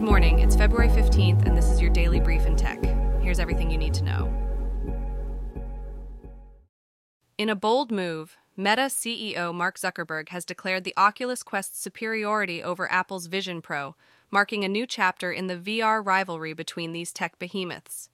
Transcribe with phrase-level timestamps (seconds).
[0.00, 0.38] Good morning.
[0.38, 2.82] It's February 15th, and this is your daily brief in tech.
[3.20, 4.32] Here's everything you need to know.
[7.36, 12.90] In a bold move, Meta CEO Mark Zuckerberg has declared the Oculus Quest's superiority over
[12.90, 13.94] Apple's Vision Pro,
[14.30, 18.08] marking a new chapter in the VR rivalry between these tech behemoths.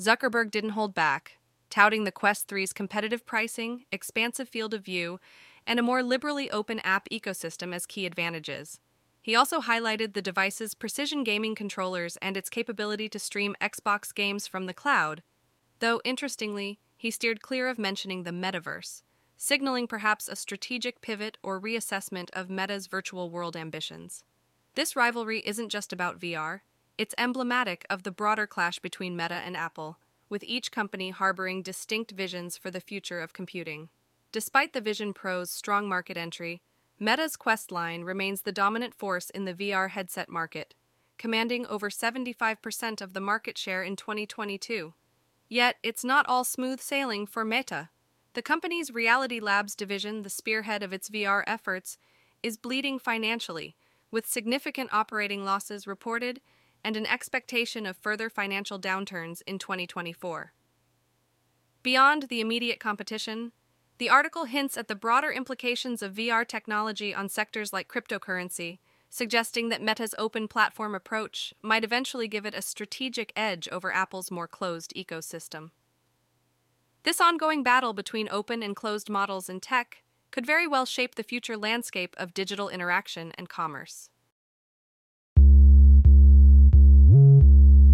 [0.00, 1.36] Zuckerberg didn't hold back,
[1.68, 5.20] touting the Quest 3's competitive pricing, expansive field of view,
[5.66, 8.80] and a more liberally open app ecosystem as key advantages.
[9.28, 14.46] He also highlighted the device's precision gaming controllers and its capability to stream Xbox games
[14.46, 15.22] from the cloud,
[15.80, 19.02] though, interestingly, he steered clear of mentioning the metaverse,
[19.36, 24.24] signaling perhaps a strategic pivot or reassessment of Meta's virtual world ambitions.
[24.76, 26.60] This rivalry isn't just about VR,
[26.96, 29.98] it's emblematic of the broader clash between Meta and Apple,
[30.30, 33.90] with each company harboring distinct visions for the future of computing.
[34.32, 36.62] Despite the Vision Pro's strong market entry,
[37.00, 40.74] Meta's Quest line remains the dominant force in the VR headset market,
[41.16, 44.94] commanding over 75% of the market share in 2022.
[45.48, 47.90] Yet, it's not all smooth sailing for Meta.
[48.34, 51.98] The company's Reality Labs division, the spearhead of its VR efforts,
[52.42, 53.76] is bleeding financially,
[54.10, 56.40] with significant operating losses reported
[56.84, 60.52] and an expectation of further financial downturns in 2024.
[61.82, 63.52] Beyond the immediate competition,
[63.98, 68.78] the article hints at the broader implications of VR technology on sectors like cryptocurrency,
[69.10, 74.30] suggesting that Meta's open platform approach might eventually give it a strategic edge over Apple's
[74.30, 75.70] more closed ecosystem.
[77.02, 81.22] This ongoing battle between open and closed models in tech could very well shape the
[81.22, 84.10] future landscape of digital interaction and commerce.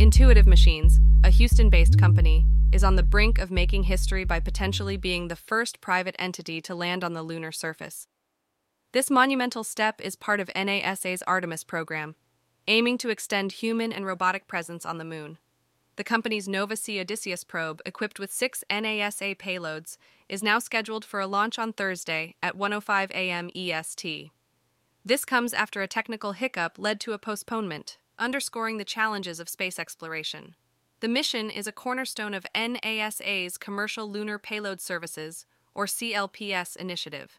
[0.00, 4.96] Intuitive Machines, a Houston based company, is on the brink of making history by potentially
[4.96, 8.08] being the first private entity to land on the lunar surface.
[8.90, 12.16] This monumental step is part of NASA's Artemis program,
[12.66, 15.38] aiming to extend human and robotic presence on the moon.
[15.94, 19.96] The company's Nova C Odysseus probe, equipped with six NASA payloads,
[20.28, 23.48] is now scheduled for a launch on Thursday at 1:05 a.m.
[23.54, 24.32] EST.
[25.04, 29.78] This comes after a technical hiccup led to a postponement, underscoring the challenges of space
[29.78, 30.54] exploration.
[31.00, 37.38] The mission is a cornerstone of NASA's Commercial Lunar Payload Services, or CLPS, initiative.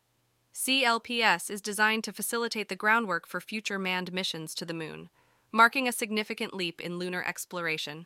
[0.54, 5.10] CLPS is designed to facilitate the groundwork for future manned missions to the moon,
[5.52, 8.06] marking a significant leap in lunar exploration.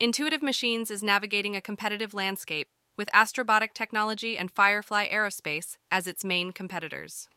[0.00, 6.24] Intuitive Machines is navigating a competitive landscape with Astrobotic Technology and Firefly Aerospace as its
[6.24, 7.28] main competitors.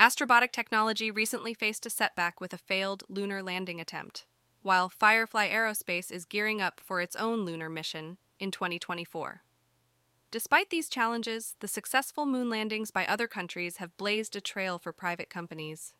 [0.00, 4.26] Astrobotic Technology recently faced a setback with a failed lunar landing attempt
[4.62, 9.42] while Firefly Aerospace is gearing up for its own lunar mission in 2024.
[10.30, 14.90] Despite these challenges, the successful moon landings by other countries have blazed a trail for
[14.90, 15.92] private companies.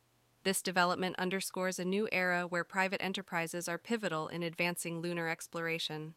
[0.45, 6.15] This development underscores a new era where private enterprises are pivotal in advancing lunar exploration.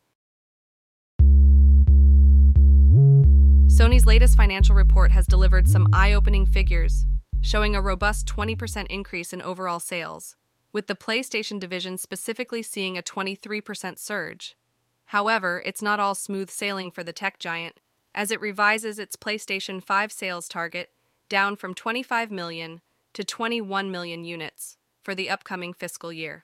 [3.67, 7.05] Sony's latest financial report has delivered some eye opening figures,
[7.47, 10.35] showing a robust 20% increase in overall sales,
[10.73, 14.57] with the PlayStation division specifically seeing a 23% surge.
[15.05, 17.79] However, it's not all smooth sailing for the tech giant,
[18.13, 20.89] as it revises its PlayStation 5 sales target
[21.29, 22.81] down from 25 million
[23.13, 26.43] to 21 million units for the upcoming fiscal year.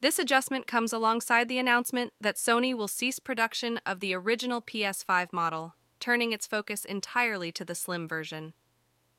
[0.00, 5.32] This adjustment comes alongside the announcement that Sony will cease production of the original PS5
[5.32, 8.52] model, turning its focus entirely to the slim version.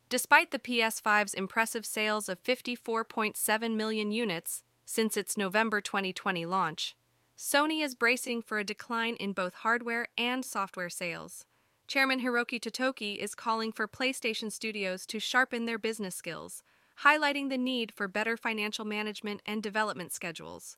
[0.10, 6.96] Despite the PS5's impressive sales of 54.7 million units since its November 2020 launch,
[7.38, 11.46] Sony is bracing for a decline in both hardware and software sales.
[11.88, 16.64] Chairman Hiroki Totoki is calling for PlayStation Studios to sharpen their business skills,
[17.04, 20.78] highlighting the need for better financial management and development schedules.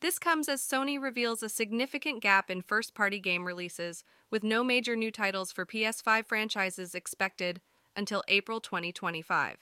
[0.00, 4.64] This comes as Sony reveals a significant gap in first party game releases, with no
[4.64, 7.60] major new titles for PS5 franchises expected
[7.96, 9.58] until April 2025.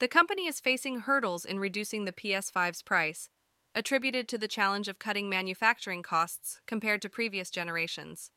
[0.00, 3.28] The company is facing hurdles in reducing the PS5's price,
[3.74, 8.30] attributed to the challenge of cutting manufacturing costs compared to previous generations.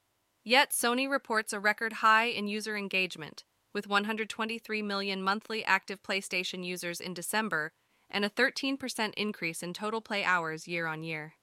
[0.43, 6.63] Yet, Sony reports a record high in user engagement, with 123 million monthly active PlayStation
[6.63, 7.73] users in December
[8.09, 11.33] and a 13% increase in total play hours year on year.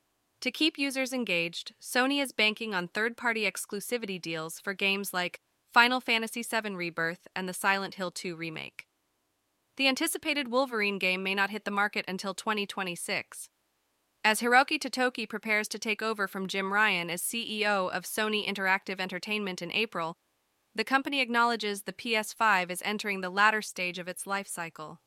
[0.40, 5.40] To keep users engaged, Sony is banking on third party exclusivity deals for games like
[5.72, 8.86] Final Fantasy VII Rebirth, and the Silent Hill 2 remake.
[9.78, 13.48] The anticipated Wolverine game may not hit the market until 2026.
[14.22, 19.00] As Hiroki Totoki prepares to take over from Jim Ryan as CEO of Sony Interactive
[19.00, 20.18] Entertainment in April,
[20.74, 25.00] the company acknowledges the PS5 is entering the latter stage of its life cycle.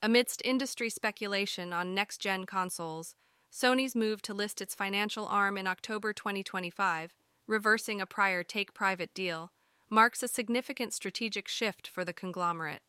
[0.00, 3.16] Amidst industry speculation on next gen consoles,
[3.52, 7.12] Sony's move to list its financial arm in October 2025,
[7.46, 9.52] reversing a prior take private deal,
[9.90, 12.80] marks a significant strategic shift for the conglomerate.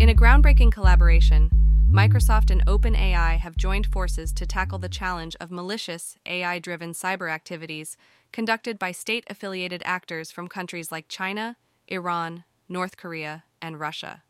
[0.00, 1.50] In a groundbreaking collaboration,
[1.90, 7.32] Microsoft and OpenAI have joined forces to tackle the challenge of malicious, AI driven cyber
[7.32, 7.96] activities
[8.30, 11.56] conducted by state affiliated actors from countries like China,
[11.88, 14.22] Iran, North Korea, and Russia.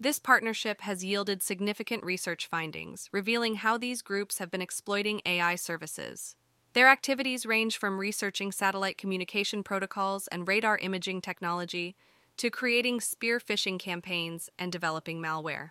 [0.00, 5.56] This partnership has yielded significant research findings, revealing how these groups have been exploiting AI
[5.56, 6.36] services.
[6.78, 11.96] Their activities range from researching satellite communication protocols and radar imaging technology
[12.36, 15.70] to creating spear phishing campaigns and developing malware.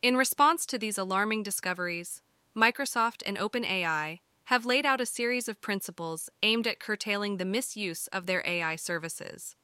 [0.00, 2.22] In response to these alarming discoveries,
[2.56, 8.06] Microsoft and OpenAI have laid out a series of principles aimed at curtailing the misuse
[8.06, 9.54] of their AI services.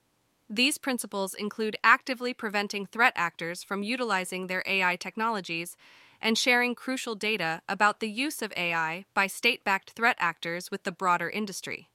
[0.50, 5.78] These principles include actively preventing threat actors from utilizing their AI technologies
[6.20, 10.84] and sharing crucial data about the use of AI by state backed threat actors with
[10.84, 11.90] the broader industry.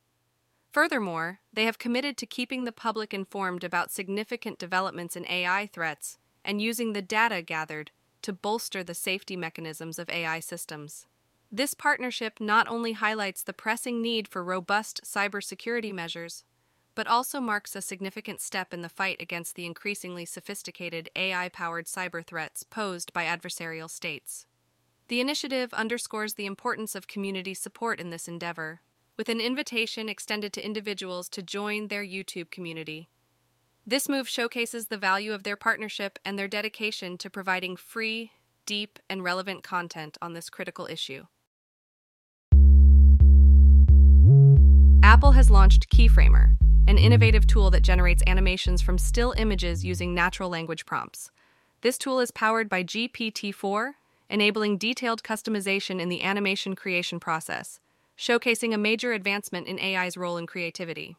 [0.71, 6.17] Furthermore, they have committed to keeping the public informed about significant developments in AI threats
[6.45, 7.91] and using the data gathered
[8.21, 11.07] to bolster the safety mechanisms of AI systems.
[11.51, 16.45] This partnership not only highlights the pressing need for robust cybersecurity measures,
[16.95, 21.85] but also marks a significant step in the fight against the increasingly sophisticated AI powered
[21.85, 24.45] cyber threats posed by adversarial states.
[25.07, 28.81] The initiative underscores the importance of community support in this endeavor,
[29.17, 33.09] with an invitation extended to individuals to join their YouTube community.
[33.85, 38.31] This move showcases the value of their partnership and their dedication to providing free,
[38.65, 41.25] deep, and relevant content on this critical issue.
[45.03, 46.57] Apple has launched Keyframer,
[46.87, 51.31] an innovative tool that generates animations from still images using natural language prompts.
[51.81, 53.95] This tool is powered by GPT 4,
[54.29, 57.79] enabling detailed customization in the animation creation process,
[58.17, 61.15] showcasing a major advancement in AI's role in creativity.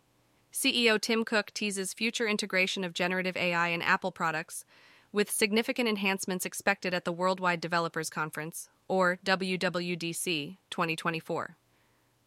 [0.53, 4.65] CEO Tim Cook teases future integration of generative AI in Apple products,
[5.13, 11.57] with significant enhancements expected at the Worldwide Developers Conference, or WWDC 2024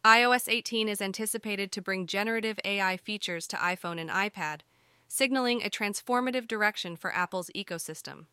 [0.06, 4.60] iOS 18 is anticipated to bring generative AI features to iPhone and iPad,
[5.08, 8.26] signaling a transformative direction for Apple's ecosystem.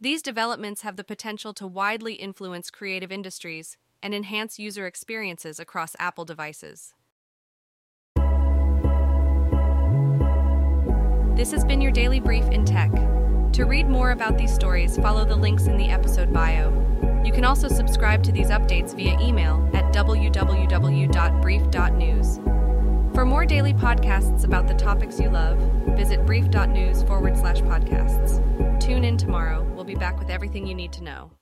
[0.00, 5.96] These developments have the potential to widely influence creative industries and enhance user experiences across
[5.98, 6.94] Apple devices.
[11.34, 12.92] This has been your daily brief in tech.
[13.54, 16.70] To read more about these stories, follow the links in the episode bio.
[17.24, 20.38] You can also subscribe to these updates via email at www.brief.news.
[23.14, 25.58] For more daily podcasts about the topics you love,
[25.96, 28.80] visit brief.news forward slash podcasts.
[28.80, 29.64] Tune in tomorrow.
[29.74, 31.37] We'll be back with everything you need to know.